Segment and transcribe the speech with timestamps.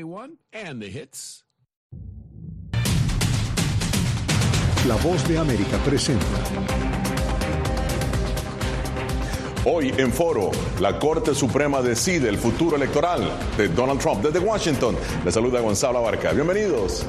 [0.00, 1.44] And the hits.
[4.86, 6.24] La voz de América presenta.
[9.64, 14.22] Hoy en foro, la Corte Suprema decide el futuro electoral de Donald Trump.
[14.22, 16.30] Desde Washington, le saluda Gonzalo Abarca.
[16.30, 17.04] Bienvenidos.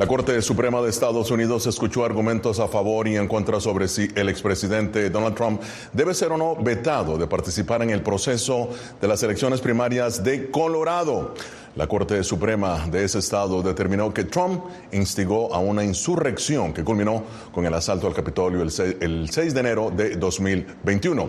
[0.00, 4.08] La Corte Suprema de Estados Unidos escuchó argumentos a favor y en contra sobre si
[4.14, 5.60] el expresidente Donald Trump
[5.92, 10.50] debe ser o no vetado de participar en el proceso de las elecciones primarias de
[10.50, 11.34] Colorado.
[11.76, 17.24] La Corte Suprema de ese estado determinó que Trump instigó a una insurrección que culminó
[17.52, 21.28] con el asalto al Capitolio el 6, de enero de 2021.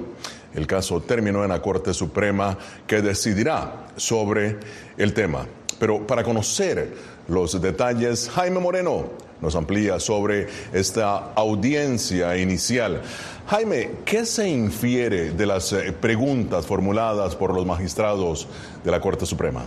[0.53, 4.59] El caso terminó en la Corte Suprema que decidirá sobre
[4.97, 5.45] el tema.
[5.81, 6.93] Pero para conocer
[7.27, 9.05] los detalles, Jaime Moreno
[9.41, 13.01] nos amplía sobre esta audiencia inicial.
[13.47, 18.47] Jaime, ¿qué se infiere de las eh, preguntas formuladas por los magistrados
[18.83, 19.63] de la Corte Suprema?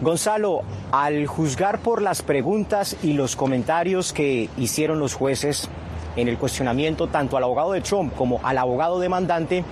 [0.00, 5.68] Gonzalo, al juzgar por las preguntas y los comentarios que hicieron los jueces
[6.16, 9.64] en el cuestionamiento tanto al abogado de Trump como al abogado demandante,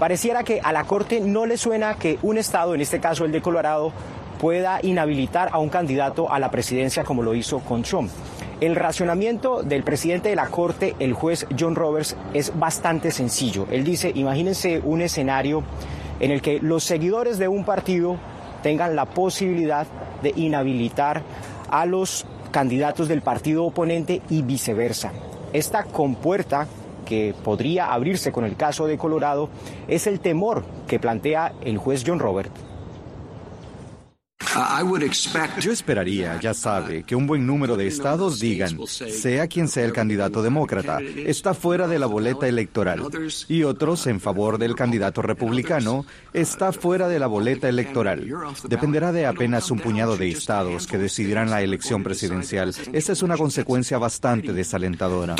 [0.00, 3.30] pareciera que a la Corte no le suena que un Estado, en este caso el
[3.30, 3.92] de Colorado,
[4.42, 8.10] pueda inhabilitar a un candidato a la presidencia como lo hizo con Trump.
[8.60, 13.68] El racionamiento del presidente de la Corte, el juez John Roberts, es bastante sencillo.
[13.70, 15.62] Él dice, imagínense un escenario
[16.18, 18.16] en el que los seguidores de un partido
[18.64, 19.86] tengan la posibilidad
[20.24, 21.22] de inhabilitar
[21.70, 25.12] a los candidatos del partido oponente y viceversa.
[25.52, 26.66] Esta compuerta
[27.06, 29.50] que podría abrirse con el caso de Colorado
[29.86, 32.71] es el temor que plantea el juez John Roberts
[35.60, 39.92] yo esperaría, ya sabe, que un buen número de estados digan, sea quien sea el
[39.92, 43.02] candidato demócrata, está fuera de la boleta electoral.
[43.48, 48.26] Y otros, en favor del candidato republicano, está fuera de la boleta electoral.
[48.68, 52.74] Dependerá de apenas un puñado de estados que decidirán la elección presidencial.
[52.92, 55.36] Esa es una consecuencia bastante desalentadora.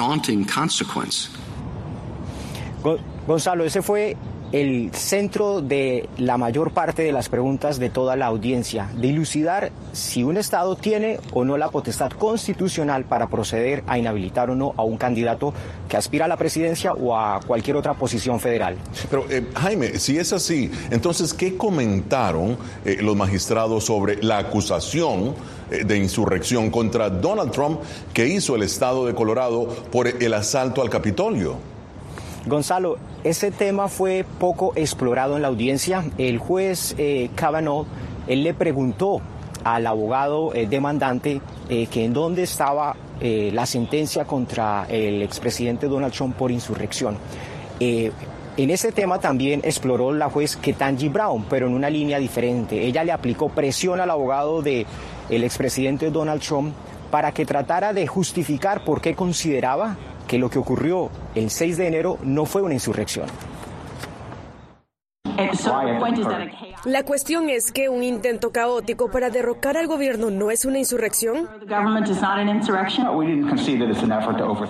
[3.27, 4.17] Gonzalo, ese fue
[4.53, 10.23] el centro de la mayor parte de las preguntas de toda la audiencia, dilucidar si
[10.23, 14.83] un Estado tiene o no la potestad constitucional para proceder a inhabilitar o no a
[14.83, 15.55] un candidato
[15.89, 18.77] que aspira a la presidencia o a cualquier otra posición federal.
[19.11, 25.35] Pero eh, Jaime, si es así, entonces, ¿qué comentaron eh, los magistrados sobre la acusación
[25.71, 27.81] eh, de insurrección contra Donald Trump
[28.13, 31.72] que hizo el Estado de Colorado por el asalto al Capitolio?
[32.47, 36.05] Gonzalo, ese tema fue poco explorado en la audiencia.
[36.19, 37.31] El juez eh,
[38.27, 39.21] él le preguntó
[39.63, 46.13] al abogado eh, demandante eh, que en dónde estaba la sentencia contra el expresidente Donald
[46.13, 47.17] Trump por insurrección.
[47.79, 48.11] en
[48.57, 52.85] ese tema también exploró la juez Ketanji Brown, pero en una línea diferente.
[52.85, 54.87] Ella le aplicó presión al abogado del
[55.31, 56.75] el expresidente Donald Trump
[57.13, 61.87] para que tratara de justificar por qué consideraba que lo que ocurrió el 6 de
[61.87, 63.27] enero no fue una insurrección.
[66.85, 71.49] La cuestión es que un intento caótico para derrocar al gobierno no es una insurrección.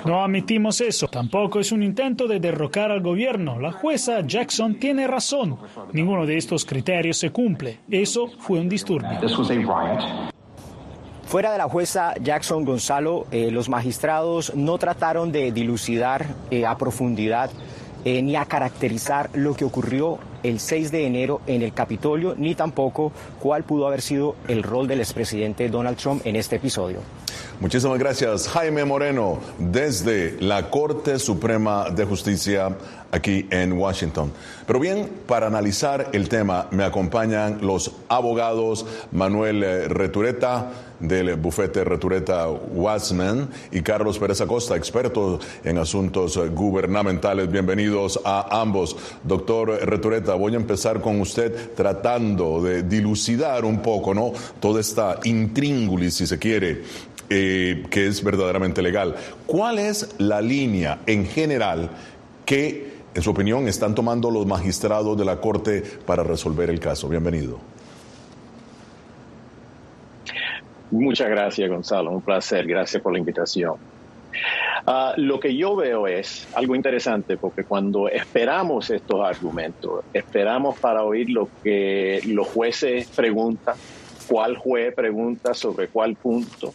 [0.04, 1.08] No admitimos eso.
[1.08, 3.58] Tampoco es un intento de derrocar al gobierno.
[3.58, 5.56] La jueza Jackson tiene razón.
[5.92, 7.80] Ninguno de estos criterios se cumple.
[7.90, 9.18] Eso fue un disturbio.
[11.32, 16.76] Fuera de la jueza Jackson Gonzalo, eh, los magistrados no trataron de dilucidar eh, a
[16.76, 17.50] profundidad
[18.04, 22.54] eh, ni a caracterizar lo que ocurrió el 6 de enero en el Capitolio, ni
[22.54, 26.98] tampoco cuál pudo haber sido el rol del expresidente Donald Trump en este episodio.
[27.60, 32.76] Muchísimas gracias, Jaime Moreno, desde la Corte Suprema de Justicia
[33.12, 34.32] aquí en Washington.
[34.66, 40.70] Pero bien, para analizar el tema me acompañan los abogados Manuel eh, Retureta
[41.02, 47.50] del bufete Retureta Wasman y Carlos Pérez Acosta, experto en asuntos gubernamentales.
[47.50, 48.96] Bienvenidos a ambos.
[49.24, 54.32] Doctor Retureta, voy a empezar con usted tratando de dilucidar un poco, ¿no?
[54.60, 56.82] Toda esta intríngulis, si se quiere,
[57.30, 59.16] eh, que es verdaderamente legal.
[59.46, 61.90] ¿Cuál es la línea en general
[62.44, 67.08] que en su opinión, están tomando los magistrados de la Corte para resolver el caso?
[67.08, 67.58] Bienvenido.
[70.90, 72.10] Muchas gracias, Gonzalo.
[72.10, 72.66] Un placer.
[72.66, 73.74] Gracias por la invitación.
[74.86, 81.04] Ah, lo que yo veo es algo interesante porque cuando esperamos estos argumentos, esperamos para
[81.04, 83.76] oír lo que los jueces preguntan,
[84.26, 86.74] cuál juez pregunta sobre cuál punto,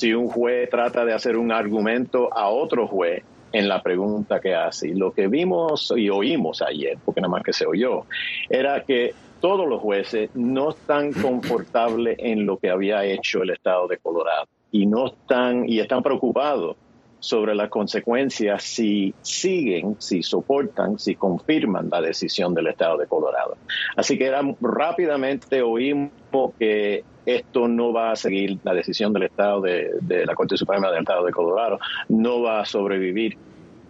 [0.00, 4.54] si un juez trata de hacer un argumento a otro juez en la pregunta que
[4.54, 4.88] hace.
[4.88, 8.06] Y lo que vimos y oímos ayer, porque nada más que se oyó,
[8.48, 9.12] era que
[9.42, 14.46] todos los jueces no están confortables en lo que había hecho el Estado de Colorado
[14.72, 16.76] y no están y están preocupados
[17.18, 23.58] sobre las consecuencias si siguen, si soportan, si confirman la decisión del Estado de Colorado.
[23.96, 24.32] Así que
[24.62, 26.10] rápidamente oímos
[26.58, 30.90] que esto no va a seguir la decisión del Estado de, de la Corte Suprema
[30.90, 31.78] del Estado de Colorado,
[32.08, 33.36] no va a sobrevivir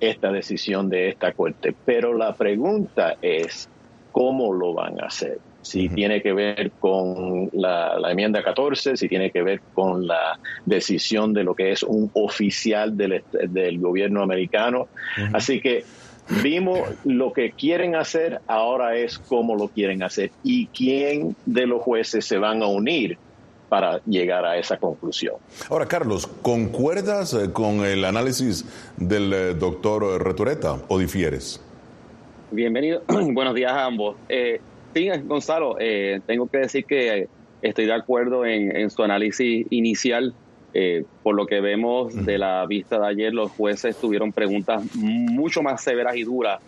[0.00, 1.75] esta decisión de esta Corte.
[1.85, 3.69] Pero la pregunta es,
[4.12, 5.38] ¿cómo lo van a hacer?
[5.62, 11.32] si tiene que ver con la, enmienda 14, si tiene que ver con la decisión
[11.32, 14.88] de lo que es un oficial del, del gobierno americano.
[15.32, 15.85] Así que
[16.43, 21.82] vimos lo que quieren hacer, ahora es cómo lo quieren hacer y quién de los
[21.82, 23.19] jueces se van a unir
[23.69, 25.37] para llegar a esa conclusión.
[25.69, 28.65] Ahora, Carlos, ¿concuerdas eh, con el análisis
[28.97, 31.62] del eh, doctor Retureta o difieres?
[32.50, 34.17] Bienvenido, buenos días a ambos.
[34.29, 34.61] Eh,
[34.94, 37.29] Sí, Gonzalo, eh, tengo que decir que
[37.62, 40.35] estoy de acuerdo en, su análisis inicial.
[40.72, 45.62] Eh, por lo que vemos de la vista de ayer, los jueces tuvieron preguntas mucho
[45.62, 46.61] más severas y duras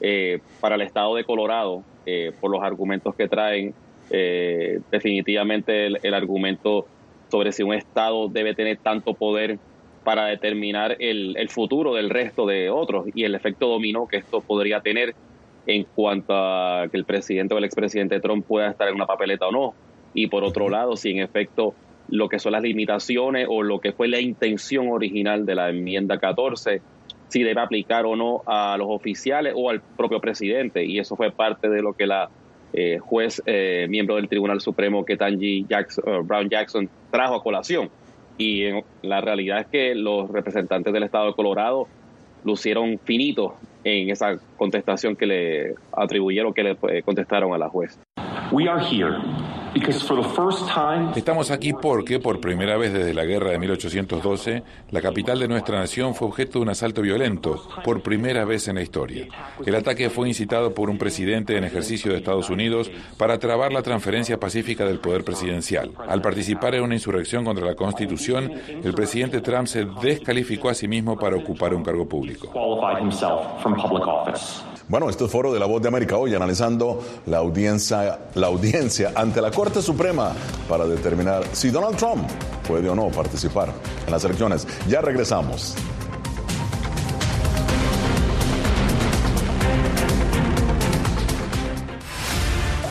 [0.00, 1.82] eh, para el estado de Colorado
[2.38, 3.72] por los argumentos que traen.
[4.10, 6.86] definitivamente el, argumento
[7.30, 9.58] sobre si un estado debe tener tanto poder
[10.04, 14.42] para determinar el, el futuro del resto de otros y el efecto dominó que esto
[14.42, 15.14] podría tener
[15.66, 19.46] en cuanto a que el presidente o el expresidente Trump pueda estar en una papeleta
[19.46, 19.74] o no.
[20.12, 21.74] Y por otro lado, si en efecto
[22.08, 26.18] lo que son las limitaciones o lo que fue la intención original de la enmienda
[26.18, 26.80] 14,
[27.28, 30.84] si debe aplicar o no a los oficiales o al propio presidente.
[30.84, 32.28] Y eso fue parte de lo que la
[32.72, 37.88] eh, juez, eh, miembro del Tribunal Supremo, Ketanji Jackson, uh, Brown Jackson, trajo a colación.
[38.36, 38.64] Y
[39.02, 41.86] la realidad es que los representantes del estado de Colorado
[42.44, 43.52] lucieron finitos
[43.84, 47.98] en esa contestación que le atribuyeron, que le contestaron a la juez.
[48.50, 49.16] We are here
[51.16, 55.80] Estamos aquí porque, por primera vez desde la guerra de 1812, la capital de nuestra
[55.80, 59.26] nación fue objeto de un asalto violento, por primera vez en la historia.
[59.66, 63.82] El ataque fue incitado por un presidente en ejercicio de Estados Unidos para trabar la
[63.82, 65.90] transferencia pacífica del poder presidencial.
[66.08, 70.86] Al participar en una insurrección contra la Constitución, el presidente Trump se descalificó a sí
[70.86, 72.48] mismo para ocupar un cargo público.
[74.86, 79.12] Bueno, este es Foro de la Voz de América hoy analizando la audiencia, la audiencia
[79.14, 80.32] ante la Corte Suprema
[80.68, 82.28] para determinar si Donald Trump
[82.66, 83.72] puede o no participar
[84.04, 84.66] en las elecciones.
[84.88, 85.74] Ya regresamos.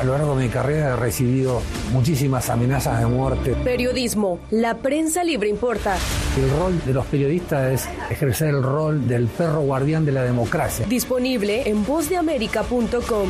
[0.04, 1.62] A lo largo de mi carrera he recibido
[1.94, 3.56] muchísimas amenazas de muerte.
[3.64, 5.96] Periodismo, la prensa libre importa.
[6.36, 10.86] El rol de los periodistas es ejercer el rol del perro guardián de la democracia.
[10.90, 13.30] Disponible en vozdeamerica.com.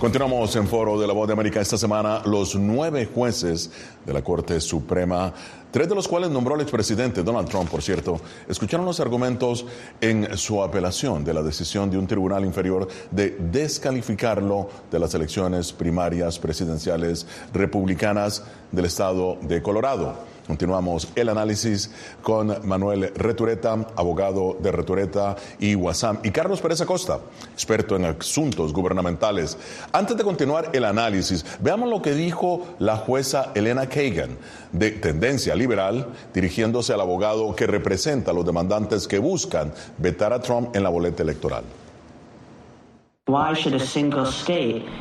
[0.00, 2.22] Continuamos en Foro de la Voz de América esta semana.
[2.24, 3.70] Los nueve jueces
[4.06, 5.30] de la Corte Suprema,
[5.70, 9.66] tres de los cuales nombró el expresidente Donald Trump, por cierto, escucharon los argumentos
[10.00, 15.70] en su apelación de la decisión de un tribunal inferior de descalificarlo de las elecciones
[15.70, 18.42] primarias presidenciales republicanas
[18.72, 20.29] del estado de Colorado.
[20.46, 21.90] Continuamos el análisis
[22.22, 27.20] con Manuel Retureta, abogado de Retureta y Guasam, y Carlos Pérez Acosta,
[27.52, 29.56] experto en asuntos gubernamentales.
[29.92, 34.38] Antes de continuar el análisis, veamos lo que dijo la jueza Elena Kagan,
[34.72, 40.40] de tendencia liberal, dirigiéndose al abogado que representa a los demandantes que buscan vetar a
[40.40, 41.64] Trump en la boleta electoral.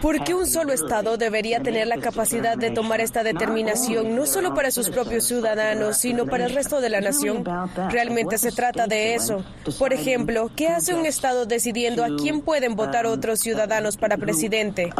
[0.01, 4.53] ¿Por qué un solo Estado debería tener la capacidad de tomar esta determinación no solo
[4.53, 7.43] para sus propios ciudadanos, sino para el resto de la nación?
[7.89, 9.43] Realmente se trata de eso.
[9.77, 14.91] Por ejemplo, ¿qué hace un Estado decidiendo a quién pueden votar otros ciudadanos para presidente?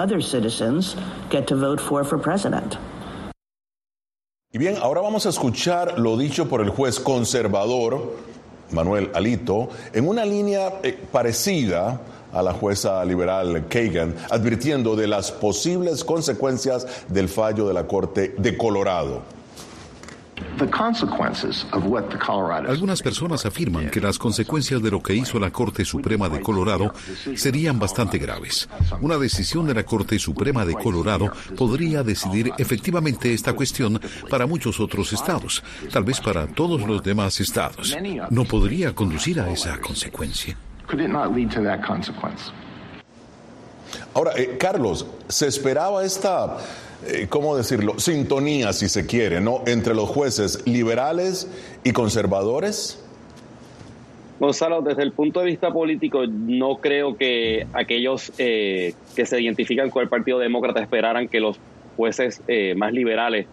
[4.52, 8.16] Y bien, ahora vamos a escuchar lo dicho por el juez conservador
[8.72, 15.32] Manuel Alito en una línea eh, parecida a la jueza liberal Kagan, advirtiendo de las
[15.32, 19.40] posibles consecuencias del fallo de la Corte de Colorado.
[22.68, 26.94] Algunas personas afirman que las consecuencias de lo que hizo la Corte Suprema de Colorado
[27.36, 28.70] serían bastante graves.
[29.02, 34.80] Una decisión de la Corte Suprema de Colorado podría decidir efectivamente esta cuestión para muchos
[34.80, 37.96] otros estados, tal vez para todos los demás estados.
[38.30, 40.58] ¿No podría conducir a esa consecuencia?
[44.14, 46.58] Ahora, eh, Carlos, ¿se esperaba esta,
[47.08, 49.62] eh, cómo decirlo, sintonía, si se quiere, ¿no?
[49.68, 51.50] Entre los jueces liberales
[51.84, 53.04] y conservadores?
[54.40, 59.90] Gonzalo, desde el punto de vista político, no creo que aquellos eh, que se identifican
[59.90, 61.60] con el Partido Demócrata esperaran que los
[61.98, 62.42] jueces
[62.78, 63.46] más liberales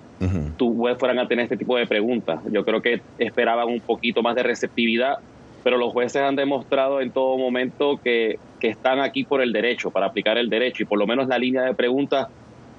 [0.98, 2.38] fueran a tener este tipo de preguntas.
[2.52, 5.18] Yo creo que esperaban un poquito más de receptividad
[5.62, 10.06] pero los jueces han demostrado en todo momento que, están aquí por el derecho, para
[10.06, 12.26] aplicar el derecho, y por lo menos la línea de preguntas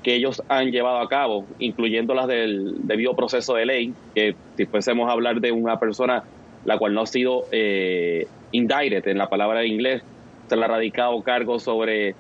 [0.04, 4.66] que ellos han llevado a cabo, incluyendo las del debido proceso de ley, que si
[4.66, 6.26] fuésemos a hablar de una persona
[6.66, 10.04] la cual no ha sido eh, indicted en la palabra de inglés,
[10.50, 12.16] se le ha radicado cargo sobre,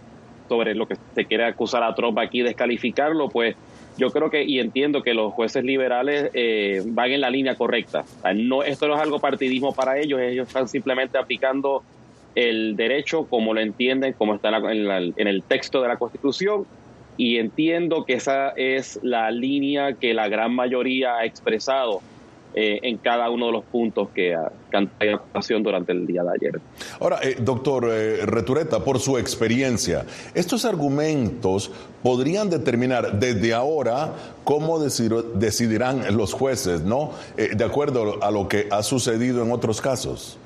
[0.47, 3.57] sobre lo que se quiere acusar a Trump aquí, descalificarlo, pues
[3.97, 8.05] yo creo que y entiendo que los jueces liberales eh, van en la línea correcta.
[8.35, 11.83] no, esto no es algo partidismo para ellos, ellos están simplemente aplicando
[12.35, 16.65] el derecho como lo entienden, como está en, en el texto de la Constitución,
[17.17, 22.01] y entiendo que esa es la línea que la gran mayoría ha expresado
[22.53, 24.35] eh, en cada uno de los puntos que,
[24.73, 26.61] han tenido ocasión durante el día de ayer.
[26.99, 34.13] Ahora, eh, doctor eh, Retureta, por su experiencia, estos argumentos podrían determinar desde ahora
[34.43, 37.11] cómo decidirán los jueces, ¿no?
[37.35, 40.39] de acuerdo a lo que ha sucedido en otros casos.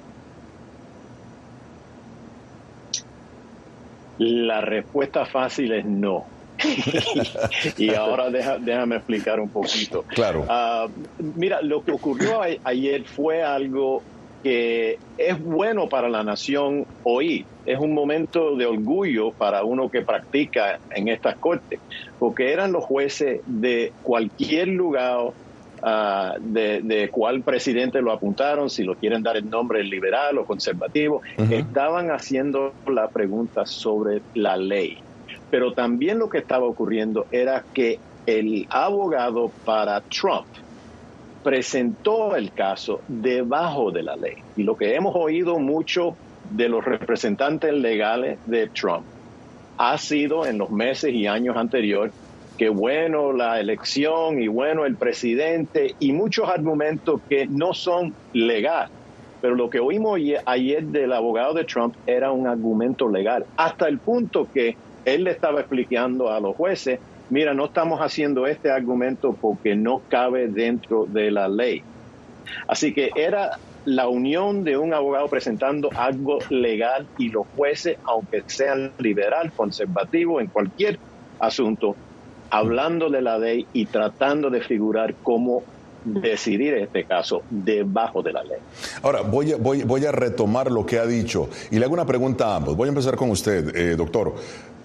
[4.17, 6.25] La respuesta fácil es no
[7.77, 10.03] y ahora déjame explicar un poquito.
[10.07, 10.45] Claro.
[10.49, 10.87] Ah,
[11.35, 14.01] mira, lo que ocurrió ayer fue algo
[14.43, 17.45] que es bueno para la nación hoy.
[17.65, 21.79] Es un momento de orgullo para uno que practica en estas cortes,
[22.17, 25.27] porque eran los jueces de cualquier lugar
[25.83, 31.21] ah, de, cuál presidente lo apuntaron, si lo quieren dar el nombre liberal o conservativo,
[31.51, 34.97] estaban haciendo la pregunta sobre la ley.
[35.49, 40.47] Pero también lo que estaba ocurriendo era que el abogado para Trump
[41.43, 44.35] presentó el caso debajo de la ley.
[44.55, 46.15] Y lo que hemos oído mucho
[46.51, 49.03] de los representantes legales de Trump
[49.77, 52.13] ha sido en los meses y años anteriores
[52.57, 58.91] que bueno la elección y bueno el presidente y muchos argumentos que no son legales.
[59.41, 63.97] Pero lo que oímos ayer del abogado de Trump era un argumento legal, hasta el
[63.97, 69.35] punto que él le estaba explicando a los jueces, mira, no estamos haciendo este argumento
[69.39, 71.83] porque no cabe dentro de la ley.
[72.67, 78.43] Así que era la unión de un abogado presentando algo legal y los jueces, aunque
[78.47, 80.99] sean liberal, conservativo, en cualquier
[81.39, 81.95] asunto,
[82.49, 85.63] hablando de la ley y tratando de figurar cómo
[86.03, 88.57] decidir este caso debajo de la ley.
[89.03, 92.05] Ahora, voy a, voy, voy a retomar lo que ha dicho y le hago una
[92.05, 92.75] pregunta a ambos.
[92.75, 94.35] Voy a empezar con usted, eh, doctor.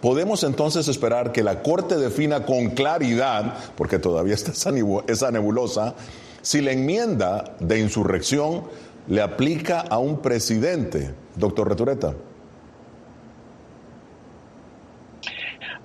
[0.00, 5.95] ¿Podemos entonces esperar que la Corte defina con claridad, porque todavía está esa nebulosa,
[6.43, 8.65] si la enmienda de insurrección
[9.09, 12.15] le aplica a un presidente, doctor Retureta?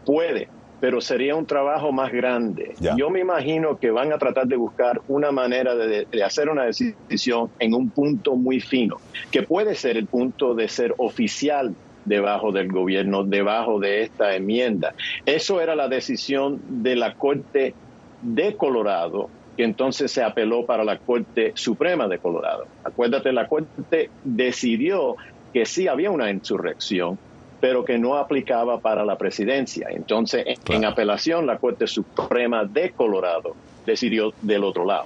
[0.05, 0.49] Puede,
[0.79, 2.73] pero sería un trabajo más grande.
[2.97, 7.49] Yo me imagino que van a tratar de buscar una manera de, hacer una decisión
[7.59, 8.97] en un punto muy fino,
[9.29, 14.93] que puede ser el punto de ser oficial debajo del gobierno, debajo de esta enmienda.
[15.25, 17.73] Eso era la decisión de la Corte
[18.21, 22.67] de Colorado, que entonces se apeló para la Corte Suprema de Colorado.
[22.83, 25.15] Acuérdate, la Corte decidió
[25.53, 27.17] que sí había una insurrección,
[27.59, 29.87] pero que no aplicaba para la presidencia.
[29.91, 33.55] Entonces, en apelación, la Corte Suprema de Colorado
[33.85, 35.05] decidió del otro lado.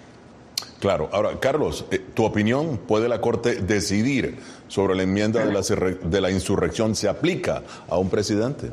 [0.86, 1.10] Claro.
[1.12, 2.78] Ahora, Carlos, eh, ¿tu opinión?
[2.78, 4.36] ¿Puede la Corte decidir
[4.68, 6.94] sobre la enmienda de la, de la insurrección?
[6.94, 8.70] ¿Se aplica a un presidente?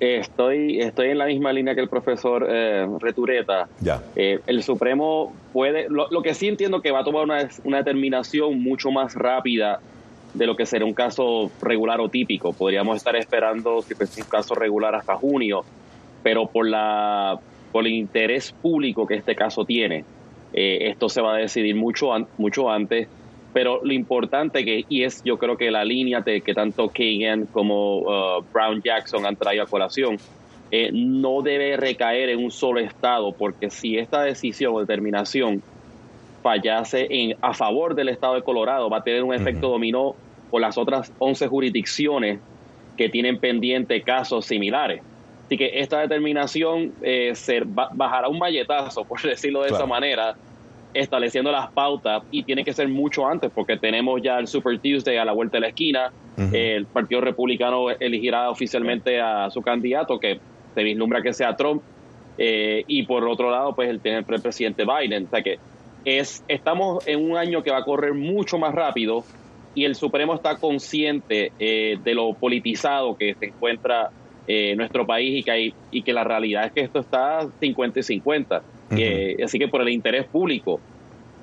[0.00, 3.68] Estoy, estoy en la misma línea que el profesor eh, Retureta.
[3.78, 4.02] Ya.
[4.16, 8.62] Eh, el Supremo puede, lo, que sí entiendo que va a tomar una, una determinación
[8.62, 9.80] mucho más rápida
[10.32, 12.54] de lo que será un caso regular o típico.
[12.54, 15.62] Podríamos estar esperando, si es un caso regular, hasta junio,
[16.22, 17.38] pero por, la,
[17.70, 20.06] por el interés público que este caso tiene,
[20.52, 23.08] eh, esto se va a decidir mucho, mucho antes.
[23.52, 27.46] Pero lo importante que, y es yo creo que la línea de que tanto Kagan
[27.46, 30.18] como uh, Brown Jackson han traído a colación,
[30.70, 35.62] eh, no debe recaer en un solo estado, porque si esta decisión o determinación
[36.42, 40.14] fallase en, a favor del estado de Colorado, va a tener un efecto dominó
[40.50, 42.38] por las otras 11 jurisdicciones
[42.96, 45.02] que tienen pendiente casos similares.
[45.48, 50.36] Así que esta determinación eh, se bajará un malletazo, por decirlo de esa manera,
[50.92, 55.16] estableciendo las pautas y tiene que ser mucho antes porque tenemos ya el Super Tuesday
[55.16, 56.12] a la vuelta de la esquina.
[56.52, 60.38] el Partido Republicano elegirá oficialmente a su candidato, que
[60.74, 61.82] se vislumbra que sea Trump.
[62.36, 65.24] Eh, y por otro lado, pues el, el presidente Biden.
[65.24, 65.58] O sea que
[66.04, 69.24] es, estamos en un año que va a correr mucho más rápido
[69.74, 74.10] y el Supremo está consciente eh, de lo politizado que se encuentra
[74.48, 78.00] eh, nuestro país y que, hay, y que la realidad es que esto está 50
[78.00, 78.62] y 50.
[79.44, 80.80] así que por el interés público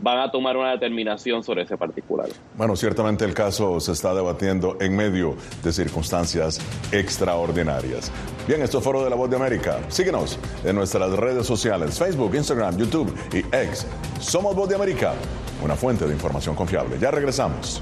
[0.02, 2.28] van a tomar una determinación sobre ese particular.
[2.58, 6.60] Bueno, ciertamente el caso se está debatiendo en medio de circunstancias
[6.91, 8.12] extraordinarias.
[8.48, 9.80] Bien, esto es Foro de la Voz de América.
[9.88, 13.88] Síguenos en nuestras redes sociales, Facebook, Instagram, YouTube y X.
[14.20, 15.13] Somos Voz de América,
[15.63, 16.98] una fuente de información confiable.
[17.00, 17.82] Ya regresamos.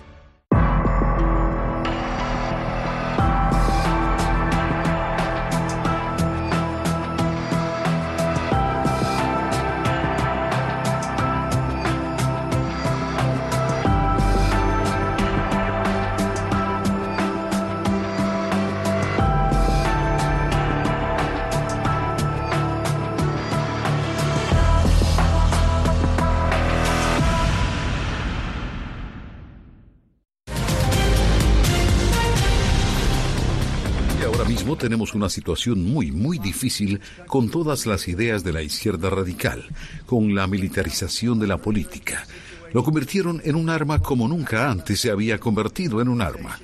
[35.17, 39.63] una situación muy, muy difícil con todas las ideas de la izquierda radical,
[40.05, 42.25] con la militarización de la política.
[42.73, 46.59] Lo convirtieron en un arma como nunca antes se había convertido en un arma.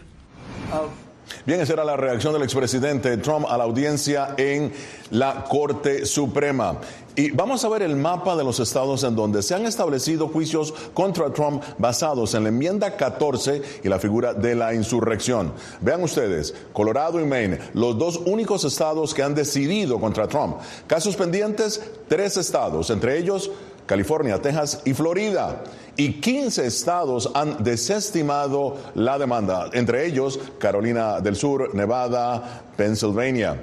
[1.45, 4.71] Bien, esa era la reacción del expresidente Trump a la audiencia en
[5.11, 6.79] la Corte Suprema.
[7.15, 10.73] Y vamos a ver el mapa de los estados en donde se han establecido juicios
[10.93, 15.51] contra Trump basados en la enmienda 14 y la figura de la insurrección.
[15.81, 20.57] Vean ustedes, Colorado y Maine, los dos únicos estados que han decidido contra Trump.
[20.85, 23.49] Casos pendientes, tres estados, entre ellos
[23.87, 25.63] California, Texas y Florida.
[25.95, 33.57] Y 15 estados han desestimado la demanda, entre ellos Carolina del Sur, Nevada, Pennsylvania.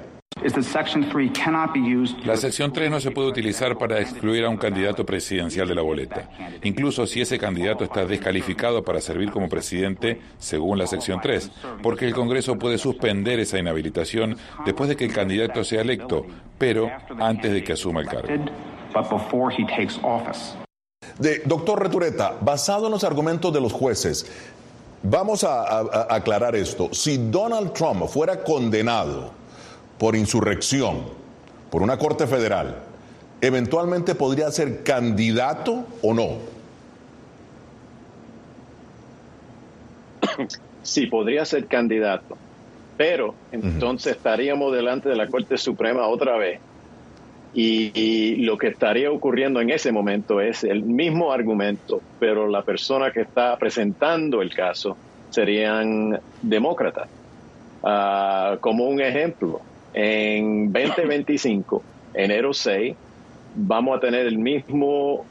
[2.25, 5.81] La sección 3 no se puede utilizar para excluir a un candidato presidencial de la
[5.81, 6.29] boleta,
[6.61, 12.05] incluso si ese candidato está descalificado para servir como presidente según la sección 3, porque
[12.05, 14.35] el Congreso puede suspender esa inhabilitación
[14.65, 16.25] después de que el candidato sea electo,
[16.57, 18.27] pero antes de que asuma el cargo.
[21.19, 24.25] De, doctor Retureta, basado en los argumentos de los jueces,
[25.03, 26.89] vamos a, aclarar esto.
[26.93, 29.31] Si Donald Trump fuera condenado
[29.97, 31.03] por insurrección
[31.69, 32.77] por una corte federal,
[33.41, 36.29] eventualmente podría ser candidato o no.
[40.83, 42.37] Sí, podría ser candidato,
[42.95, 46.59] pero entonces estaríamos delante de la Corte Suprema otra vez
[47.55, 53.11] y, lo que estaría ocurriendo en ese momento es el mismo argumento, pero la persona
[53.11, 54.97] que está presentando el caso
[55.29, 57.07] serían demócratas.
[57.81, 59.61] Ah, como un ejemplo,
[59.93, 61.81] en 2025,
[62.13, 62.95] enero 6,
[63.55, 65.25] vamos a tener el mismo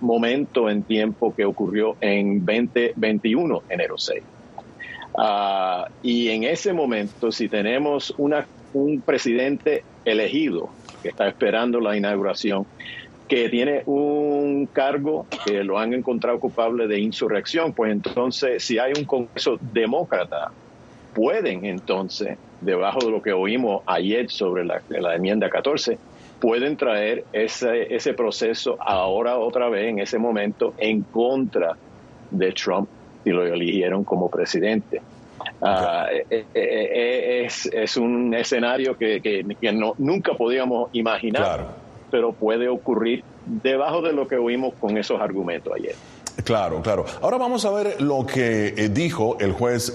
[0.00, 4.22] momento en tiempo que ocurrió en 2021, enero 6.
[5.16, 10.68] Ah, y en ese momento, si tenemos una, un presidente elegido
[11.04, 12.64] que está esperando la inauguración,
[13.28, 18.94] que tiene un cargo que lo han encontrado culpable de insurrección, pues entonces si hay
[18.96, 20.50] un Congreso demócrata,
[21.12, 24.80] pueden entonces, debajo de lo que oímos ayer sobre la,
[25.14, 25.98] enmienda 14,
[26.40, 31.76] pueden traer ese, ese proceso ahora otra vez en ese momento en contra
[32.30, 32.88] de Trump
[33.24, 35.02] si lo eligieron como presidente.
[35.62, 41.68] Eh, eh, eh, es, un escenario que, no, nunca podíamos imaginar,
[42.10, 45.94] pero puede ocurrir debajo de lo que oímos con esos argumentos ayer.
[46.44, 47.04] Claro, claro.
[47.22, 49.94] Ahora vamos a ver lo que dijo el juez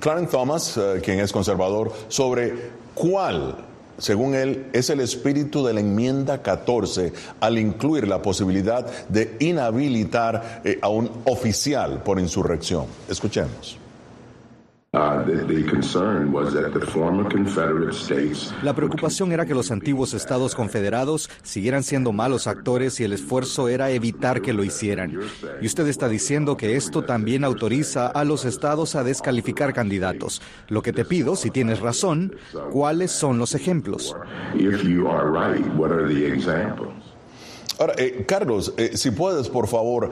[0.00, 2.52] Clarence Thomas, quien es conservador, sobre
[2.94, 3.56] cuál
[3.98, 10.62] según él, es el espíritu de la enmienda 14 al incluir la posibilidad de inhabilitar
[10.80, 12.86] a un oficial por insurrección.
[13.08, 13.81] Escuchemos.
[18.62, 23.70] La preocupación era que los antiguos estados confederados siguieran siendo malos actores y el esfuerzo
[23.70, 25.18] era evitar que lo hicieran.
[25.62, 30.42] Y usted está diciendo que esto también autoriza a los estados a descalificar candidatos.
[30.68, 32.36] Lo que te pido, si tienes razón,
[32.70, 34.14] ¿cuáles son los ejemplos?
[37.78, 40.10] Ahora, eh, Carlos, eh, si puedes, por favor,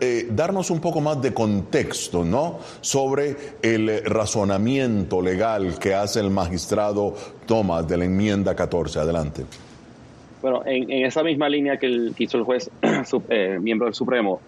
[0.00, 2.58] eh, darnos un poco más de contexto, ¿no?
[2.80, 7.14] Sobre el razonamiento legal que hace el magistrado
[7.46, 9.00] Thomas de la enmienda 14.
[9.00, 9.44] Adelante.
[10.40, 12.70] Bueno, en, esa misma línea que, hizo el juez,
[13.60, 14.40] miembro del Supremo,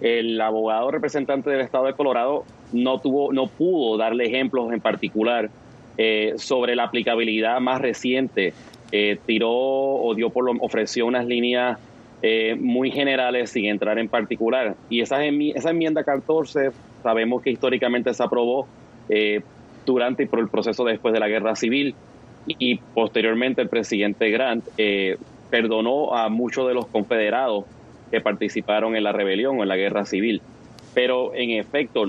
[0.00, 5.50] el abogado representante del Estado de Colorado no tuvo, no pudo darle ejemplos en particular
[6.36, 8.54] sobre la aplicabilidad más reciente.
[9.26, 11.78] Tiró o dio por lo, ofreció unas líneas
[12.24, 14.76] eh, muy generales sin entrar en particular.
[14.88, 16.70] Y esa, esa enmienda 14
[17.02, 18.68] sabemos que históricamente se aprobó
[19.08, 19.40] eh,
[19.84, 21.96] durante y por el proceso después de la guerra civil
[22.46, 25.16] y, posteriormente el presidente Grant eh,
[25.50, 27.64] perdonó a muchos de los confederados
[28.12, 30.42] que participaron en la rebelión o en la guerra civil.
[30.94, 32.04] Pero en efecto,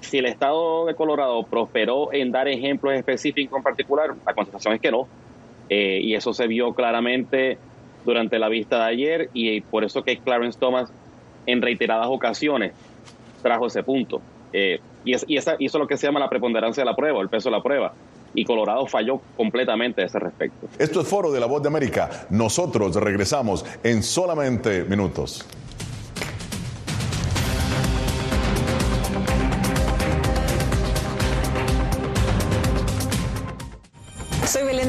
[0.00, 4.80] si el estado de Colorado prosperó en dar ejemplos específicos en particular, la contestación es
[4.80, 5.06] que no.
[5.68, 7.58] Y eso se vio claramente
[8.04, 10.90] durante la vista de ayer y por eso que Clarence Thomas
[11.46, 12.72] en reiteradas ocasiones
[13.42, 14.20] trajo ese punto.
[14.52, 17.28] Eh, y, esa, y es lo que se llama la preponderancia de la prueba, el
[17.28, 17.92] peso de la prueba.
[18.34, 20.66] Y Colorado falló completamente a ese respecto.
[20.78, 22.26] Esto es Foro de la Voz de América.
[22.30, 25.46] Nosotros regresamos en solamente minutos.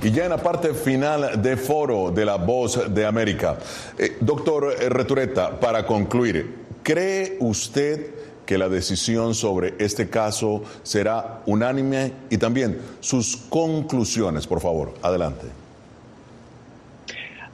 [0.00, 3.58] Y ya en la parte final de foro de la voz de América,
[3.98, 8.14] eh, doctor Retureta, para concluir, ¿cree usted
[8.46, 14.94] que la decisión sobre este caso será unánime y también sus conclusiones, por favor?
[15.02, 15.48] Adelante.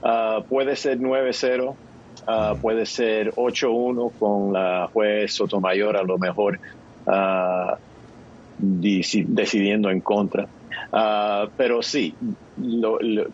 [0.03, 1.75] Ah, puede ser 9-0,
[2.27, 6.59] ah, puede ser 8-1 con la juez Sotomayor a lo mejor
[7.07, 7.75] uh,
[8.59, 10.47] decidiendo en contra.
[10.91, 12.15] Ah, pero sí,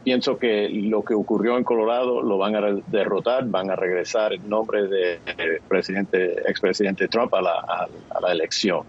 [0.03, 4.49] pienso que lo que ocurrió en Colorado lo van a derrotar, van a regresar en
[4.49, 5.19] nombre del
[5.67, 8.81] presidente, expresidente Trump a la, a, la, elección.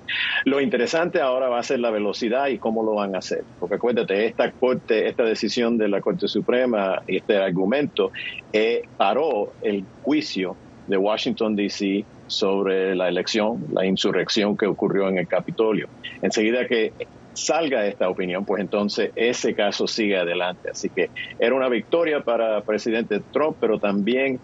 [0.45, 3.45] Lo interesante ahora va a ser la velocidad y cómo lo van a hacer.
[3.61, 8.11] Porque acuérdate, esta corte, esta decisión de la Corte Suprema y este argumento
[8.53, 12.05] eh, paró el juicio de Washington, D.C.
[12.27, 15.89] sobre la elección, la insurrección que ocurrió en el Capitolio.
[16.23, 16.93] Enseguida que
[17.35, 20.71] salga esta opinión, pues entonces ese caso sigue adelante.
[20.71, 24.39] Así que era una victoria para presidente Trump, pero también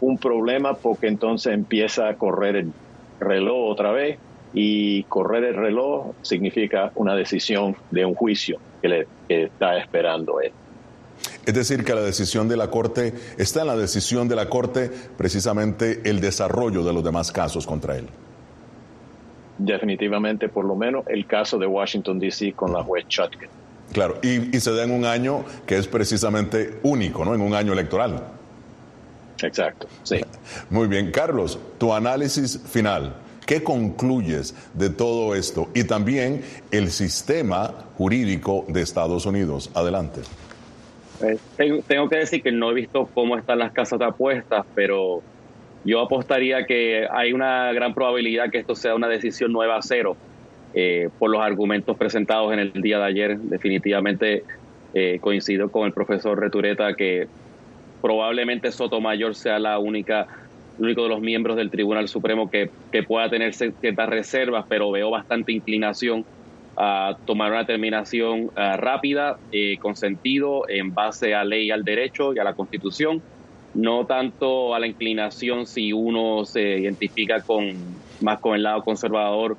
[0.00, 2.72] un problema porque entonces empieza a correr el
[3.20, 4.18] reloj otra vez
[4.52, 10.52] y correr el reloj significa una decisión de un juicio que le está esperando él.
[11.46, 14.90] Es decir, que la decisión de la Corte, está en la decisión de la Corte
[15.16, 18.08] precisamente el desarrollo de los demás casos contra él
[19.58, 22.52] definitivamente por lo menos el caso de Washington, D.C.
[22.52, 23.48] con la juez Chutkin.
[23.92, 27.34] Claro, y, se da en un año que es precisamente único, ¿no?
[27.34, 28.24] En un año electoral.
[29.42, 30.20] Exacto, sí.
[30.70, 33.14] Muy bien, Carlos, tu análisis final.
[33.46, 35.68] ¿Qué concluyes de todo esto?
[35.74, 39.70] Y también el sistema jurídico de Estados Unidos.
[39.74, 40.22] Adelante.
[41.20, 41.38] Eh,
[41.86, 45.22] tengo que decir que no he visto cómo están las casas de apuestas, pero
[45.84, 50.16] yo apostaría que hay una gran probabilidad que esto sea una decisión nueva a cero
[50.72, 53.38] eh, por los argumentos presentados en el día de ayer.
[53.38, 54.44] Definitivamente
[54.94, 57.28] eh, coincido con el profesor Retureta que
[58.00, 60.26] probablemente Sotomayor sea la única
[60.78, 62.68] el único de los miembros del Tribunal Supremo que,
[63.06, 66.24] pueda tener ciertas reservas, pero veo bastante inclinación
[66.76, 69.38] a tomar una determinación eh, rápida,
[69.80, 73.22] con sentido, en base a ley, al derecho y a la Constitución
[73.74, 79.56] no tanto a la inclinación si uno se identifica con más con el lado conservador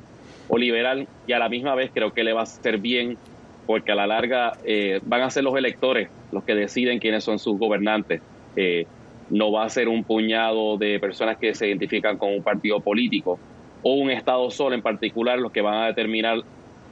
[0.47, 3.17] o liberal y a la misma vez creo que le va a hacer bien
[3.65, 7.39] porque a la larga eh, van a ser los electores los que deciden quiénes son
[7.39, 8.21] sus gobernantes.
[8.55, 8.85] Eh,
[9.29, 13.39] no va a ser un puñado de personas que se identifican con un partido político
[13.81, 16.41] o un Estado solo en particular los que van a determinar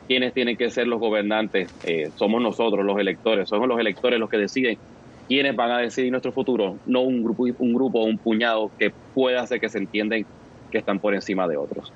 [0.08, 1.70] quiénes tienen que ser los gobernantes.
[1.84, 4.78] Eh, somos nosotros, los electores, somos los electores los que deciden
[5.28, 8.92] quiénes van a decidir nuestro futuro, no un grupo, un grupo o un puñado que
[9.14, 10.24] pueda hacer que se entiendan
[10.72, 11.94] que están por encima de otros.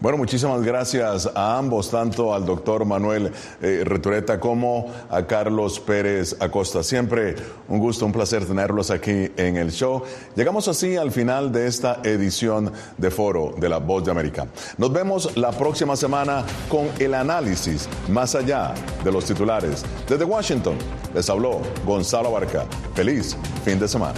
[0.00, 6.36] Bueno, muchísimas gracias a ambos, tanto al doctor Manuel eh, Retureta como a Carlos Pérez
[6.40, 6.82] Acosta.
[6.82, 7.36] Siempre
[7.68, 10.02] un gusto, un placer tenerlos aquí en el show.
[10.34, 14.46] Llegamos así al final de esta edición de Foro de la Voz de América.
[14.78, 19.84] Nos vemos la próxima semana con el análisis más allá de los titulares.
[20.08, 20.76] Desde Washington
[21.14, 22.66] les habló Gonzalo Barca.
[22.94, 24.14] Feliz fin de semana.